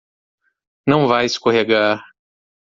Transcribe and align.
Não 0.87 1.05
vai 1.07 1.25
escorregar 1.27 2.03